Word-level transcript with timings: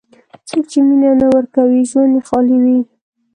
څوک 0.47 0.63
چې 0.71 0.79
مینه 0.87 1.11
نه 1.19 1.27
ورکوي، 1.35 1.81
ژوند 1.89 2.13
یې 2.17 2.21
خالي 2.27 2.57
وي. 2.63 2.79